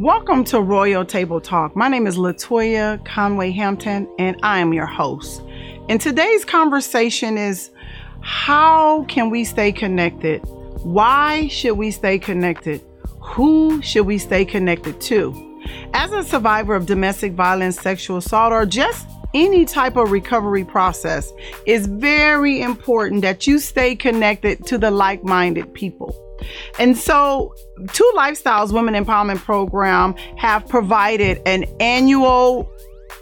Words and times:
Welcome 0.00 0.44
to 0.44 0.62
Royal 0.62 1.04
Table 1.04 1.42
Talk. 1.42 1.76
My 1.76 1.86
name 1.86 2.06
is 2.06 2.16
Latoya 2.16 3.04
Conway 3.04 3.50
Hampton, 3.50 4.08
and 4.18 4.34
I 4.42 4.60
am 4.60 4.72
your 4.72 4.86
host. 4.86 5.42
And 5.90 6.00
today's 6.00 6.42
conversation 6.42 7.36
is 7.36 7.70
how 8.22 9.04
can 9.10 9.28
we 9.28 9.44
stay 9.44 9.72
connected? 9.72 10.38
Why 10.84 11.48
should 11.48 11.74
we 11.74 11.90
stay 11.90 12.18
connected? 12.18 12.82
Who 13.20 13.82
should 13.82 14.06
we 14.06 14.16
stay 14.16 14.46
connected 14.46 15.02
to? 15.02 15.60
As 15.92 16.10
a 16.12 16.24
survivor 16.24 16.74
of 16.74 16.86
domestic 16.86 17.34
violence, 17.34 17.78
sexual 17.78 18.16
assault, 18.16 18.54
or 18.54 18.64
just 18.64 19.06
any 19.34 19.66
type 19.66 19.98
of 19.98 20.10
recovery 20.10 20.64
process, 20.64 21.30
it's 21.66 21.84
very 21.84 22.62
important 22.62 23.20
that 23.20 23.46
you 23.46 23.58
stay 23.58 23.94
connected 23.96 24.64
to 24.64 24.78
the 24.78 24.90
like 24.90 25.24
minded 25.24 25.74
people. 25.74 26.16
And 26.78 26.96
so, 26.96 27.54
Two 27.92 28.10
Lifestyles 28.14 28.72
Women 28.72 28.94
Empowerment 28.94 29.38
Program 29.38 30.14
have 30.36 30.68
provided 30.68 31.40
an 31.46 31.64
annual 31.80 32.70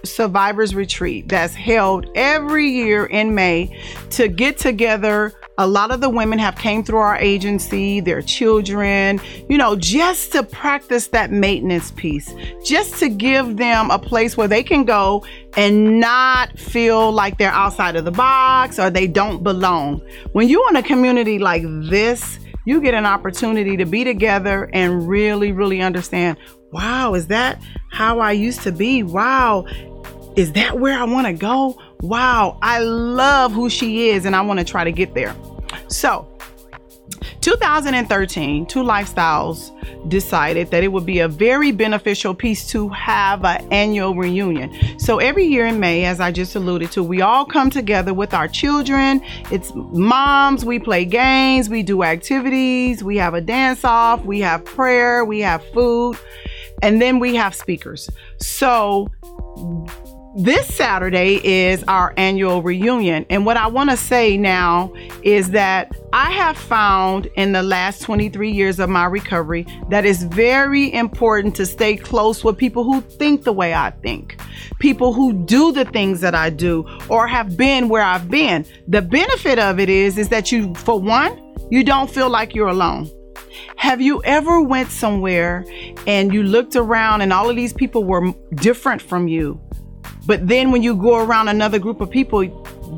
survivors 0.04 0.74
retreat 0.74 1.28
that's 1.28 1.54
held 1.54 2.06
every 2.14 2.68
year 2.68 3.06
in 3.06 3.34
May 3.34 3.76
to 4.10 4.28
get 4.28 4.59
together. 4.59 5.32
A 5.59 5.66
lot 5.66 5.90
of 5.90 6.00
the 6.00 6.09
women 6.09 6.38
have 6.38 6.56
came 6.56 6.84
through 6.84 6.98
our 6.98 7.16
agency 7.16 8.00
their 8.00 8.23
children 8.23 9.20
you 9.48 9.59
know 9.59 9.74
just 9.74 10.30
to 10.30 10.45
practice 10.45 11.09
that 11.09 11.32
maintenance 11.32 11.90
piece 11.92 12.32
just 12.64 12.95
to 13.00 13.09
give 13.09 13.56
them 13.56 13.90
a 13.90 13.98
place 13.98 14.37
where 14.37 14.46
they 14.46 14.62
can 14.62 14.84
go 14.84 15.24
and 15.56 15.98
not 15.98 16.56
feel 16.56 17.10
like 17.10 17.38
they're 17.38 17.50
outside 17.50 17.96
of 17.96 18.04
the 18.04 18.12
box 18.12 18.78
or 18.78 18.90
they 18.90 19.06
don't 19.06 19.42
belong. 19.42 20.00
When 20.32 20.48
you're 20.48 20.68
in 20.70 20.76
a 20.76 20.82
community 20.82 21.40
like 21.40 21.62
this 21.64 22.38
you 22.68 22.82
get 22.82 22.92
an 22.92 23.06
opportunity 23.06 23.78
to 23.78 23.86
be 23.86 24.04
together 24.04 24.68
and 24.74 25.09
really, 25.09 25.52
really 25.52 25.80
understand 25.80 26.36
wow, 26.70 27.14
is 27.14 27.28
that 27.28 27.59
how 27.90 28.20
I 28.20 28.32
used 28.32 28.60
to 28.60 28.72
be? 28.72 29.02
Wow, 29.02 29.64
is 30.36 30.52
that 30.52 30.78
where 30.78 30.98
I 30.98 31.04
want 31.04 31.26
to 31.26 31.32
go? 31.32 31.80
Wow, 32.01 32.59
I 32.60 32.80
love 32.80 33.52
who 33.52 33.70
she 33.70 34.10
is 34.10 34.26
and 34.26 34.37
I 34.37 34.43
want 34.43 34.59
to 34.60 34.66
try 34.66 34.84
to 34.84 34.93
get 34.93 35.15
there. 35.15 35.34
So, 35.88 36.28
2013, 37.49 38.66
Two 38.66 38.82
Lifestyles 38.82 39.73
decided 40.10 40.71
that 40.71 40.85
it 40.85 40.88
would 40.88 41.07
be 41.07 41.21
a 41.21 41.29
very 41.29 41.73
beneficial 41.73 42.35
piece 42.35 42.68
to 42.68 42.90
have 42.90 43.43
an 43.43 43.66
annual 43.73 44.15
reunion. 44.15 44.71
So 44.99 45.16
every 45.16 45.46
year 45.46 45.65
in 45.65 45.80
May, 45.80 46.05
as 46.05 46.21
I 46.21 46.30
just 46.30 46.57
alluded 46.57 46.93
to, 46.93 47.02
we 47.02 47.23
all 47.23 47.46
come 47.46 47.71
together 47.71 48.13
with 48.13 48.35
our 48.35 48.49
children. 48.49 49.23
It's 49.51 49.73
moms, 49.74 50.66
we 50.66 50.79
play 50.79 51.07
games, 51.07 51.71
we 51.71 51.82
do 51.82 52.02
activities, 52.02 53.02
we 53.02 53.16
have 53.16 53.32
a 53.32 53.40
dance 53.40 53.83
off, 53.83 54.23
we 54.27 54.40
have 54.40 54.62
prayer, 54.66 55.24
we 55.24 55.40
have 55.40 55.65
food, 55.73 56.18
and 56.83 57.01
then 57.01 57.18
we 57.18 57.35
have 57.37 57.55
speakers. 57.55 58.10
So 58.37 59.10
this 60.38 60.72
Saturday 60.72 61.40
is 61.44 61.82
our 61.88 62.14
annual 62.16 62.62
reunion. 62.62 63.26
And 63.28 63.44
what 63.44 63.56
I 63.56 63.66
want 63.66 63.90
to 63.90 63.96
say 63.96 64.36
now 64.36 64.92
is 65.25 65.50
that 65.50 65.91
I 66.12 66.31
have 66.31 66.56
found 66.56 67.26
in 67.34 67.50
the 67.50 67.62
last 67.64 68.03
23 68.03 68.53
years 68.53 68.78
of 68.78 68.88
my 68.88 69.06
recovery 69.06 69.66
that 69.88 70.06
it's 70.06 70.22
very 70.22 70.92
important 70.92 71.56
to 71.56 71.66
stay 71.66 71.97
close 71.97 72.44
with 72.44 72.56
people 72.56 72.84
who 72.84 73.00
think 73.00 73.42
the 73.42 73.53
way 73.53 73.75
I 73.75 73.91
think, 73.91 74.41
people 74.78 75.12
who 75.12 75.32
do 75.32 75.72
the 75.72 75.84
things 75.84 76.20
that 76.20 76.36
I 76.36 76.50
do 76.50 76.86
or 77.09 77.26
have 77.26 77.56
been 77.56 77.88
where 77.88 78.03
I've 78.03 78.31
been. 78.31 78.64
The 78.86 79.03
benefit 79.03 79.59
of 79.59 79.81
it 79.81 79.88
is 79.88 80.19
is 80.19 80.28
that 80.28 80.53
you 80.53 80.72
for 80.76 81.00
one, 81.00 81.56
you 81.69 81.82
don't 81.82 82.09
feel 82.09 82.31
like 82.31 82.54
you're 82.54 82.69
alone. 82.69 83.10
Have 83.75 84.00
you 84.00 84.22
ever 84.22 84.60
went 84.60 84.91
somewhere 84.92 85.64
and 86.06 86.32
you 86.32 86.44
looked 86.44 86.76
around 86.76 87.22
and 87.22 87.32
all 87.32 87.50
of 87.50 87.56
these 87.56 87.72
people 87.72 88.04
were 88.04 88.32
different 88.54 89.03
from 89.03 89.26
you? 89.26 89.60
But 90.28 90.47
then 90.47 90.71
when 90.71 90.82
you 90.82 90.94
go 90.94 91.25
around 91.25 91.48
another 91.48 91.78
group 91.78 92.03
of 92.03 92.10
people, 92.10 92.47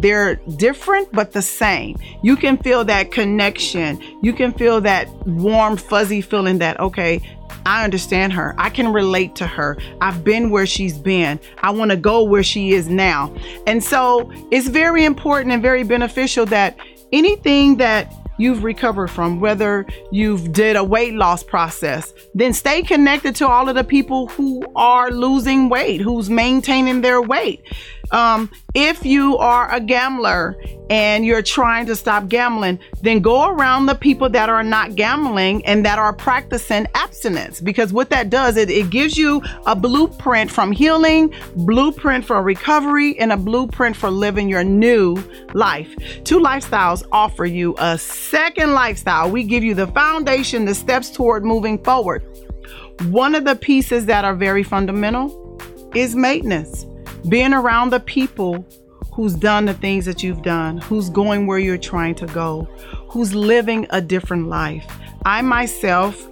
they're 0.00 0.34
different 0.56 1.12
but 1.12 1.30
the 1.30 1.42
same. 1.42 1.96
You 2.24 2.34
can 2.34 2.58
feel 2.58 2.84
that 2.86 3.12
connection. 3.12 4.02
You 4.20 4.32
can 4.32 4.52
feel 4.52 4.80
that 4.80 5.08
warm, 5.26 5.76
fuzzy 5.76 6.22
feeling 6.22 6.58
that, 6.58 6.80
okay, 6.80 7.20
I 7.64 7.84
understand 7.84 8.32
her. 8.32 8.54
I 8.58 8.68
can 8.68 8.92
relate 8.92 9.36
to 9.36 9.46
her. 9.46 9.78
I've 10.00 10.24
been 10.24 10.50
where 10.50 10.66
she's 10.66 10.98
been. 10.98 11.38
I 11.58 11.70
want 11.70 11.92
to 11.92 11.96
go 11.96 12.24
where 12.24 12.42
she 12.42 12.72
is 12.72 12.88
now. 12.88 13.32
And 13.64 13.82
so 13.82 14.32
it's 14.50 14.66
very 14.66 15.04
important 15.04 15.52
and 15.52 15.62
very 15.62 15.84
beneficial 15.84 16.46
that 16.46 16.76
anything 17.12 17.76
that 17.76 18.12
you've 18.40 18.64
recovered 18.64 19.08
from, 19.08 19.40
whether 19.40 19.86
you've 20.10 20.52
did 20.52 20.76
a 20.76 20.84
weight 20.84 21.14
loss 21.14 21.42
process, 21.42 22.12
then 22.34 22.52
stay 22.52 22.82
connected 22.82 23.36
to 23.36 23.48
all 23.48 23.68
of 23.68 23.74
the 23.74 23.84
people 23.84 24.28
who 24.28 24.62
are 24.76 25.10
losing 25.10 25.68
weight, 25.68 26.00
who's 26.00 26.30
maintaining 26.30 27.00
their 27.00 27.20
weight. 27.20 27.62
Um, 28.12 28.50
if 28.74 29.04
you 29.04 29.36
are 29.38 29.72
a 29.72 29.80
gambler 29.80 30.56
and 30.90 31.24
you're 31.24 31.42
trying 31.42 31.86
to 31.86 31.96
stop 31.96 32.28
gambling, 32.28 32.78
then 33.02 33.20
go 33.20 33.48
around 33.48 33.86
the 33.86 33.94
people 33.94 34.28
that 34.30 34.48
are 34.48 34.62
not 34.64 34.96
gambling 34.96 35.64
and 35.64 35.84
that 35.84 35.98
are 35.98 36.12
practicing 36.12 36.86
abstinence. 36.94 37.60
Because 37.60 37.92
what 37.92 38.10
that 38.10 38.30
does, 38.30 38.56
it, 38.56 38.70
it 38.70 38.90
gives 38.90 39.16
you 39.16 39.42
a 39.66 39.76
blueprint 39.76 40.50
from 40.50 40.72
healing, 40.72 41.32
blueprint 41.56 42.24
for 42.24 42.42
recovery, 42.42 43.18
and 43.18 43.32
a 43.32 43.36
blueprint 43.36 43.96
for 43.96 44.10
living 44.10 44.48
your 44.48 44.64
new 44.64 45.16
life. 45.54 45.94
Two 46.24 46.40
lifestyles 46.40 47.04
offer 47.12 47.44
you 47.44 47.74
a 47.78 47.96
second 47.98 48.72
lifestyle. 48.72 49.30
We 49.30 49.44
give 49.44 49.62
you 49.62 49.74
the 49.74 49.86
foundation, 49.88 50.64
the 50.64 50.74
steps 50.74 51.10
toward 51.10 51.44
moving 51.44 51.82
forward. 51.84 52.24
One 53.04 53.34
of 53.34 53.44
the 53.44 53.56
pieces 53.56 54.06
that 54.06 54.24
are 54.24 54.34
very 54.34 54.62
fundamental 54.62 55.58
is 55.94 56.14
maintenance 56.14 56.86
being 57.28 57.52
around 57.52 57.90
the 57.90 58.00
people 58.00 58.64
who's 59.12 59.34
done 59.34 59.66
the 59.66 59.74
things 59.74 60.04
that 60.06 60.22
you've 60.22 60.42
done, 60.42 60.78
who's 60.78 61.10
going 61.10 61.46
where 61.46 61.58
you're 61.58 61.78
trying 61.78 62.14
to 62.16 62.26
go, 62.26 62.62
who's 63.08 63.34
living 63.34 63.86
a 63.90 64.00
different 64.00 64.48
life. 64.48 64.86
I 65.24 65.42
myself, 65.42 66.26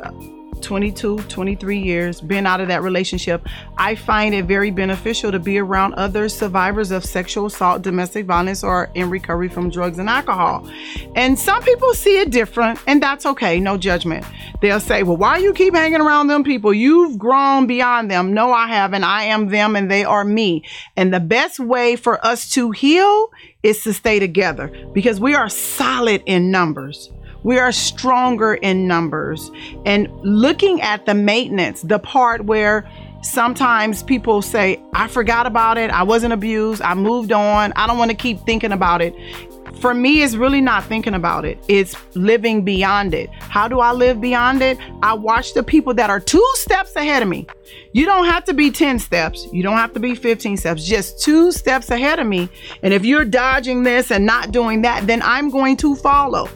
22, 0.58 1.18
23 1.28 1.78
years, 1.78 2.20
been 2.20 2.46
out 2.46 2.60
of 2.60 2.68
that 2.68 2.82
relationship, 2.82 3.46
I 3.76 3.94
find 3.94 4.34
it 4.34 4.44
very 4.44 4.70
beneficial 4.70 5.32
to 5.32 5.38
be 5.38 5.58
around 5.58 5.94
other 5.94 6.28
survivors 6.28 6.90
of 6.90 7.04
sexual 7.04 7.46
assault, 7.46 7.82
domestic 7.82 8.26
violence, 8.26 8.62
or 8.62 8.90
in 8.94 9.10
recovery 9.10 9.48
from 9.48 9.70
drugs 9.70 9.98
and 9.98 10.08
alcohol. 10.08 10.68
And 11.14 11.38
some 11.38 11.62
people 11.62 11.94
see 11.94 12.20
it 12.20 12.30
different, 12.30 12.80
and 12.86 13.02
that's 13.02 13.26
okay, 13.26 13.60
no 13.60 13.76
judgment. 13.76 14.24
They'll 14.60 14.80
say, 14.80 15.02
Well, 15.02 15.16
why 15.16 15.38
you 15.38 15.52
keep 15.52 15.74
hanging 15.74 16.00
around 16.00 16.28
them 16.28 16.44
people? 16.44 16.74
You've 16.74 17.18
grown 17.18 17.66
beyond 17.66 18.10
them. 18.10 18.34
No, 18.34 18.52
I 18.52 18.66
haven't. 18.68 19.04
I 19.04 19.24
am 19.24 19.48
them, 19.48 19.76
and 19.76 19.90
they 19.90 20.04
are 20.04 20.24
me. 20.24 20.64
And 20.96 21.12
the 21.12 21.20
best 21.20 21.60
way 21.60 21.96
for 21.96 22.24
us 22.24 22.50
to 22.52 22.70
heal 22.70 23.30
is 23.62 23.82
to 23.82 23.92
stay 23.92 24.18
together 24.18 24.72
because 24.92 25.20
we 25.20 25.34
are 25.34 25.48
solid 25.48 26.22
in 26.26 26.50
numbers. 26.50 27.10
We 27.42 27.58
are 27.58 27.72
stronger 27.72 28.54
in 28.54 28.86
numbers. 28.86 29.50
And 29.84 30.08
looking 30.22 30.80
at 30.80 31.06
the 31.06 31.14
maintenance, 31.14 31.82
the 31.82 31.98
part 31.98 32.44
where 32.44 32.88
sometimes 33.22 34.02
people 34.02 34.42
say, 34.42 34.82
I 34.94 35.08
forgot 35.08 35.46
about 35.46 35.78
it. 35.78 35.90
I 35.90 36.02
wasn't 36.02 36.32
abused. 36.32 36.82
I 36.82 36.94
moved 36.94 37.32
on. 37.32 37.72
I 37.76 37.86
don't 37.86 37.98
want 37.98 38.10
to 38.10 38.16
keep 38.16 38.40
thinking 38.40 38.72
about 38.72 39.02
it 39.02 39.14
for 39.80 39.94
me, 39.94 40.22
it's 40.22 40.34
really 40.34 40.60
not 40.60 40.84
thinking 40.84 41.14
about 41.14 41.44
it. 41.44 41.58
It's 41.68 41.94
living 42.14 42.64
beyond 42.64 43.14
it. 43.14 43.30
How 43.32 43.68
do 43.68 43.80
I 43.80 43.92
live 43.92 44.20
beyond 44.20 44.62
it? 44.62 44.78
I 45.02 45.14
watch 45.14 45.54
the 45.54 45.62
people 45.62 45.94
that 45.94 46.10
are 46.10 46.20
two 46.20 46.46
steps 46.54 46.96
ahead 46.96 47.22
of 47.22 47.28
me. 47.28 47.46
You 47.92 48.04
don't 48.04 48.26
have 48.26 48.44
to 48.44 48.54
be 48.54 48.70
10 48.70 48.98
steps. 48.98 49.46
You 49.52 49.62
don't 49.62 49.76
have 49.76 49.92
to 49.94 50.00
be 50.00 50.14
15 50.14 50.56
steps, 50.56 50.84
just 50.84 51.22
two 51.22 51.52
steps 51.52 51.90
ahead 51.90 52.18
of 52.18 52.26
me. 52.26 52.48
And 52.82 52.92
if 52.92 53.04
you're 53.04 53.24
dodging 53.24 53.82
this 53.82 54.10
and 54.10 54.26
not 54.26 54.52
doing 54.52 54.82
that, 54.82 55.06
then 55.06 55.22
I'm 55.22 55.50
going 55.50 55.76
to 55.78 55.94
follow. 55.94 56.48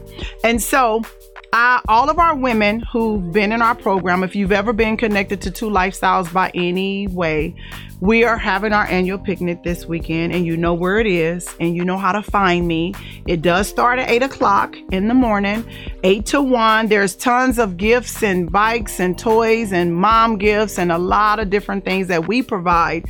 And 0.45 0.63
so 0.63 1.03
all 1.53 2.09
of 2.09 2.19
our 2.19 2.35
women 2.35 2.81
who've 2.81 3.31
been 3.33 3.53
in 3.53 3.61
our 3.61 3.75
program, 3.75 4.25
if 4.25 4.35
you've 4.35 4.53
ever 4.53 4.73
been 4.73 4.97
connected 4.97 5.43
to 5.43 5.51
Two 5.51 5.69
Lifestyles 5.69 6.33
by 6.33 6.51
any 6.55 7.07
way, 7.09 7.55
we 8.01 8.25
are 8.25 8.39
having 8.39 8.73
our 8.73 8.85
annual 8.87 9.19
picnic 9.19 9.63
this 9.63 9.87
weekend, 9.87 10.33
and 10.33 10.45
you 10.45 10.57
know 10.57 10.75
where 10.75 10.99
it 10.99 11.07
is, 11.07 11.55
and 11.61 11.77
you 11.77 11.85
know 11.85 11.99
how 11.99 12.11
to 12.11 12.23
find 12.23 12.67
me. 12.67 12.95
It 13.27 13.43
does 13.43 13.69
start 13.69 13.99
at 13.99 14.11
8 14.11 14.23
o'clock 14.25 14.75
in 14.91 15.09
the 15.09 15.15
morning, 15.15 15.65
8 16.03 16.27
to 16.27 16.43
1. 16.43 16.89
There's 16.89 17.15
tons 17.15 17.59
of 17.59 17.77
gifts 17.77 18.23
and 18.23 18.51
bikes 18.51 18.99
and 18.99 19.17
toys 19.17 19.73
and 19.73 19.95
mom 19.95 20.39
gifts 20.39 20.79
and 20.79 20.91
a 20.91 20.99
lot 20.99 21.39
of 21.39 21.51
different 21.51 21.85
things 21.85 22.09
that 22.09 22.27
we 22.27 22.43
provide. 22.43 23.05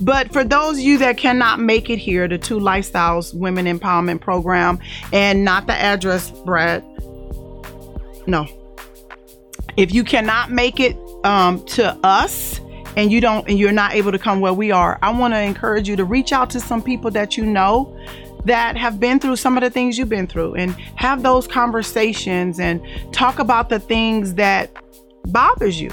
But 0.00 0.32
for 0.32 0.44
those 0.44 0.76
of 0.76 0.84
you 0.84 0.98
that 0.98 1.16
cannot 1.16 1.58
make 1.58 1.90
it 1.90 1.98
here, 1.98 2.28
the 2.28 2.38
Two 2.38 2.60
Lifestyles 2.60 3.34
Women 3.34 3.66
Empowerment 3.66 4.20
Program, 4.20 4.78
and 5.12 5.44
not 5.44 5.66
the 5.66 5.74
address, 5.74 6.30
Brad, 6.30 6.84
no. 8.26 8.46
If 9.76 9.94
you 9.94 10.04
cannot 10.04 10.50
make 10.50 10.80
it 10.80 10.96
um, 11.24 11.64
to 11.66 11.94
us 12.04 12.60
and 12.96 13.12
you 13.12 13.20
don't 13.20 13.48
and 13.48 13.58
you're 13.58 13.72
not 13.72 13.94
able 13.94 14.12
to 14.12 14.18
come 14.18 14.40
where 14.40 14.54
we 14.54 14.70
are, 14.70 14.98
I 15.02 15.10
want 15.10 15.34
to 15.34 15.40
encourage 15.40 15.88
you 15.88 15.96
to 15.96 16.04
reach 16.04 16.32
out 16.32 16.50
to 16.50 16.60
some 16.60 16.82
people 16.82 17.10
that 17.12 17.36
you 17.36 17.44
know 17.46 17.96
that 18.44 18.76
have 18.76 19.00
been 19.00 19.18
through 19.18 19.36
some 19.36 19.56
of 19.56 19.62
the 19.62 19.70
things 19.70 19.98
you've 19.98 20.08
been 20.08 20.26
through 20.26 20.54
and 20.54 20.72
have 20.96 21.22
those 21.22 21.46
conversations 21.48 22.60
and 22.60 22.80
talk 23.12 23.38
about 23.38 23.68
the 23.68 23.80
things 23.80 24.34
that 24.34 24.70
bothers 25.26 25.80
you 25.80 25.90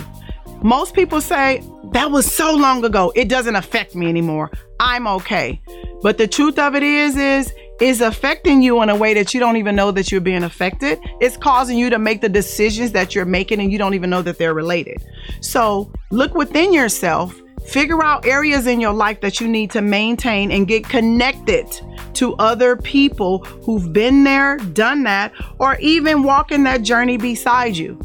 Most 0.62 0.94
people 0.96 1.20
say, 1.22 1.64
that 1.92 2.12
was 2.12 2.32
so 2.32 2.56
long 2.56 2.86
ago. 2.86 3.12
It 3.16 3.28
doesn't 3.28 3.56
affect 3.56 3.96
me 3.96 4.08
anymore. 4.08 4.52
I'm 4.80 5.08
okay. 5.08 5.62
But 6.02 6.18
the 6.18 6.28
truth 6.28 6.58
of 6.58 6.76
it 6.76 6.84
is, 6.84 7.18
is 7.18 7.54
is 7.82 8.02
affecting 8.02 8.62
you 8.62 8.82
in 8.82 8.90
a 8.90 8.96
way 8.96 9.14
that 9.14 9.34
you 9.34 9.40
don't 9.40 9.58
even 9.58 9.76
know 9.76 9.92
that 9.92 10.12
you're 10.12 10.22
being 10.22 10.44
affected. 10.44 11.00
It's 11.20 11.38
causing 11.38 11.78
you 11.78 11.90
to 11.90 12.00
make 12.00 12.22
the 12.22 12.30
decisions 12.30 12.92
that 12.92 13.16
you're 13.16 13.26
making 13.26 13.60
and 13.60 13.72
you 13.72 13.78
don't 13.78 13.94
even 13.94 14.10
know 14.10 14.22
that 14.22 14.38
they're 14.38 14.54
related. 14.54 15.04
So 15.42 15.92
look 16.12 16.34
within 16.34 16.74
yourself, 16.74 17.40
figure 17.68 18.04
out 18.04 18.26
areas 18.26 18.68
in 18.68 18.80
your 18.80 18.94
life 18.94 19.22
that 19.22 19.40
you 19.40 19.48
need 19.48 19.72
to 19.72 19.82
maintain 19.82 20.52
and 20.52 20.68
get 20.68 20.88
connected 20.88 21.66
to 22.14 22.36
other 22.36 22.76
people 22.76 23.40
who've 23.66 23.92
been 23.92 24.24
there, 24.24 24.58
done 24.58 25.04
that, 25.04 25.34
or 25.60 25.78
even 25.80 26.24
walking 26.24 26.64
that 26.64 26.84
journey 26.84 27.18
beside 27.18 27.76
you. 27.76 28.00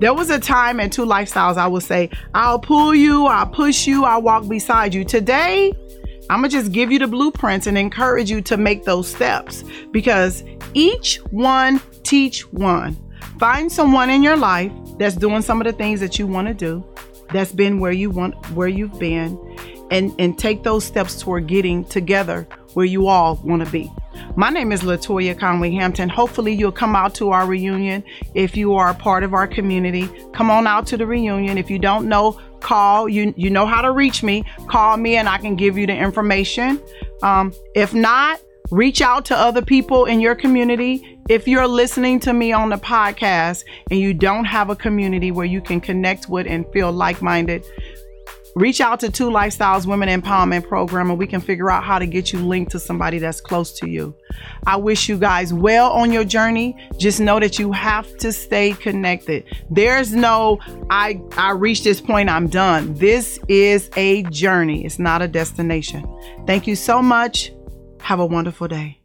There 0.00 0.14
was 0.14 0.30
a 0.30 0.40
time 0.40 0.80
in 0.80 0.90
two 0.90 1.04
lifestyles 1.04 1.56
I 1.56 1.66
would 1.66 1.82
say, 1.82 2.10
I'll 2.34 2.58
pull 2.58 2.94
you, 2.94 3.26
I'll 3.26 3.46
push 3.46 3.86
you, 3.86 4.04
I'll 4.04 4.22
walk 4.22 4.48
beside 4.48 4.94
you. 4.94 5.04
Today, 5.04 5.72
I'm 6.30 6.40
going 6.40 6.50
to 6.50 6.56
just 6.56 6.72
give 6.72 6.90
you 6.90 6.98
the 6.98 7.06
blueprints 7.06 7.66
and 7.66 7.76
encourage 7.76 8.30
you 8.30 8.40
to 8.42 8.56
make 8.56 8.84
those 8.84 9.08
steps 9.08 9.62
because 9.90 10.42
each 10.72 11.16
one 11.30 11.80
teach 12.02 12.50
one. 12.52 12.96
Find 13.38 13.70
someone 13.70 14.10
in 14.10 14.22
your 14.22 14.36
life 14.36 14.72
that's 14.98 15.16
doing 15.16 15.42
some 15.42 15.60
of 15.60 15.66
the 15.66 15.72
things 15.72 16.00
that 16.00 16.18
you 16.18 16.26
want 16.26 16.48
to 16.48 16.54
do, 16.54 16.84
that's 17.30 17.52
been 17.52 17.80
where 17.80 17.92
you 17.92 18.10
want 18.10 18.34
where 18.50 18.68
you've 18.68 18.98
been 18.98 19.38
and 19.90 20.14
and 20.18 20.38
take 20.38 20.62
those 20.62 20.84
steps 20.84 21.20
toward 21.20 21.46
getting 21.46 21.84
together 21.84 22.46
where 22.74 22.86
you 22.86 23.06
all 23.06 23.40
want 23.44 23.64
to 23.64 23.70
be. 23.70 23.90
My 24.36 24.50
name 24.50 24.72
is 24.72 24.82
Latoya 24.82 25.38
Conway 25.38 25.72
Hampton. 25.72 26.08
Hopefully, 26.08 26.52
you'll 26.52 26.72
come 26.72 26.96
out 26.96 27.14
to 27.16 27.30
our 27.30 27.46
reunion. 27.46 28.02
If 28.34 28.56
you 28.56 28.74
are 28.74 28.90
a 28.90 28.94
part 28.94 29.22
of 29.24 29.34
our 29.34 29.46
community, 29.46 30.08
come 30.32 30.50
on 30.50 30.66
out 30.66 30.86
to 30.88 30.96
the 30.96 31.06
reunion. 31.06 31.58
If 31.58 31.70
you 31.70 31.78
don't 31.78 32.08
know, 32.08 32.40
call. 32.64 33.08
You 33.08 33.32
you 33.36 33.50
know 33.50 33.66
how 33.66 33.80
to 33.82 33.92
reach 33.92 34.22
me. 34.22 34.44
Call 34.68 34.96
me, 34.96 35.16
and 35.16 35.28
I 35.28 35.38
can 35.38 35.54
give 35.54 35.78
you 35.78 35.86
the 35.86 35.96
information. 35.96 36.80
Um, 37.22 37.52
if 37.74 37.94
not, 37.94 38.40
reach 38.70 39.00
out 39.02 39.24
to 39.26 39.36
other 39.36 39.62
people 39.62 40.06
in 40.06 40.20
your 40.20 40.34
community. 40.34 41.20
If 41.28 41.46
you're 41.46 41.68
listening 41.68 42.20
to 42.20 42.32
me 42.32 42.52
on 42.52 42.70
the 42.70 42.76
podcast 42.76 43.64
and 43.90 44.00
you 44.00 44.12
don't 44.12 44.44
have 44.44 44.68
a 44.70 44.76
community 44.76 45.30
where 45.30 45.46
you 45.46 45.60
can 45.60 45.80
connect 45.80 46.28
with 46.28 46.46
and 46.46 46.66
feel 46.72 46.90
like 46.90 47.22
minded, 47.22 47.64
reach 48.54 48.80
out 48.80 49.00
to 49.00 49.10
Two 49.10 49.30
Lifestyles 49.30 49.86
Women 49.86 50.08
Empowerment 50.08 50.66
Program 50.66 51.10
and 51.10 51.18
we 51.18 51.26
can 51.26 51.40
figure 51.40 51.70
out 51.70 51.84
how 51.84 51.98
to 51.98 52.06
get 52.06 52.32
you 52.32 52.38
linked 52.38 52.72
to 52.72 52.80
somebody 52.80 53.18
that's 53.18 53.40
close 53.40 53.72
to 53.80 53.88
you. 53.88 54.14
I 54.66 54.76
wish 54.76 55.08
you 55.08 55.18
guys 55.18 55.52
well 55.52 55.90
on 55.92 56.12
your 56.12 56.24
journey. 56.24 56.76
Just 56.98 57.20
know 57.20 57.40
that 57.40 57.58
you 57.58 57.72
have 57.72 58.16
to 58.18 58.32
stay 58.32 58.72
connected. 58.72 59.44
There's 59.70 60.12
no 60.12 60.58
I 60.90 61.20
I 61.36 61.52
reached 61.52 61.84
this 61.84 62.00
point, 62.00 62.28
I'm 62.28 62.48
done. 62.48 62.94
This 62.94 63.38
is 63.48 63.90
a 63.96 64.22
journey. 64.24 64.84
It's 64.84 64.98
not 64.98 65.22
a 65.22 65.28
destination. 65.28 66.04
Thank 66.46 66.66
you 66.66 66.76
so 66.76 67.02
much. 67.02 67.52
Have 68.00 68.20
a 68.20 68.26
wonderful 68.26 68.68
day. 68.68 69.03